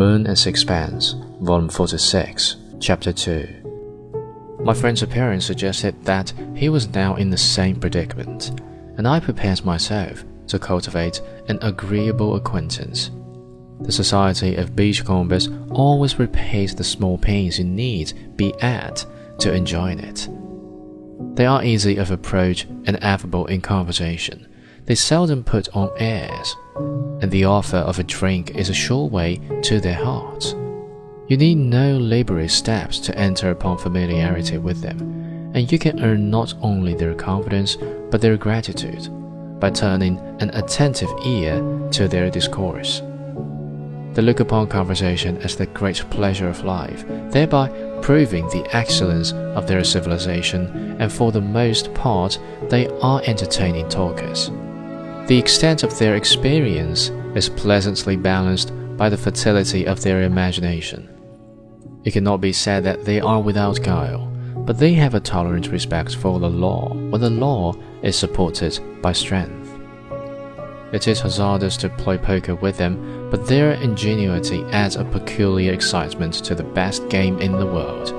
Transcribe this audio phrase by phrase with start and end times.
[0.00, 4.60] Moon and Sixpence, Volume 46, Chapter 2.
[4.64, 8.58] My friend's appearance suggested that he was now in the same predicament,
[8.96, 13.10] and I prepared myself to cultivate an agreeable acquaintance.
[13.82, 19.04] The Society of Beachcombers always repays the small pains you need be at
[19.40, 20.26] to enjoy it.
[21.36, 24.48] They are easy of approach and affable in conversation.
[24.86, 26.56] They seldom put on airs,
[27.20, 30.54] and the offer of a drink is a sure way to their hearts.
[31.28, 35.00] You need no laborious steps to enter upon familiarity with them,
[35.54, 37.76] and you can earn not only their confidence
[38.10, 39.08] but their gratitude
[39.60, 41.60] by turning an attentive ear
[41.92, 43.02] to their discourse.
[44.14, 47.68] They look upon conversation as the great pleasure of life, thereby
[48.02, 54.50] proving the excellence of their civilization, and for the most part, they are entertaining talkers.
[55.28, 61.08] The extent of their experience is pleasantly balanced by the fertility of their imagination.
[62.04, 64.26] It cannot be said that they are without guile,
[64.66, 69.12] but they have a tolerant respect for the law when the law is supported by
[69.12, 69.78] strength.
[70.92, 76.34] It is hazardous to play poker with them, but their ingenuity adds a peculiar excitement
[76.44, 78.12] to the best game in the world.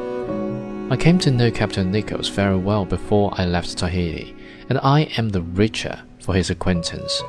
[0.91, 4.35] I came to know Captain Nichols very well before I left Tahiti,
[4.69, 7.21] and I am the richer for his acquaintance.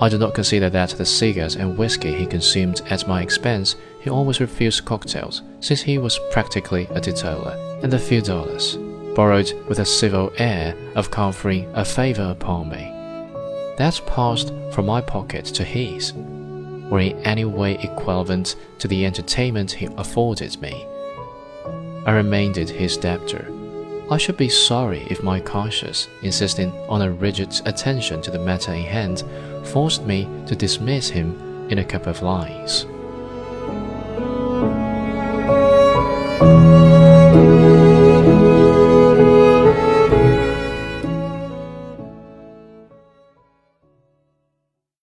[0.00, 4.10] I do not consider that the cigars and whiskey he consumed at my expense, he
[4.10, 8.76] always refused cocktails, since he was practically a teetotaler, and a few dollars,
[9.14, 12.92] borrowed with a civil air of conferring a favor upon me,
[13.78, 19.72] that passed from my pocket to his, were in any way equivalent to the entertainment
[19.72, 20.86] he afforded me.
[22.06, 23.57] I remained his debtor.
[24.10, 28.72] I should be sorry if my conscience, insisting on a rigid attention to the matter
[28.72, 29.22] in hand,
[29.64, 32.86] forced me to dismiss him in a couple of lies.